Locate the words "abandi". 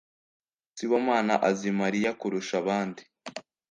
2.63-3.01